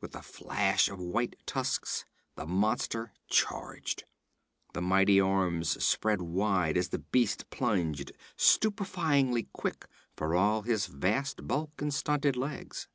[0.00, 4.04] With a flash of white tusks, the monster charged.
[4.72, 9.86] The mighty arms spread wide as the beast plunged, stupefyingly quick
[10.16, 12.88] for all his vast bulk and stunted legs.